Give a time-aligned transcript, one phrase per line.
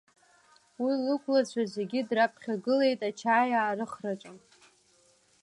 [0.83, 4.31] Уи лықәлацәа зегьы драԥхьагылеит ачаи аарыхраҿы.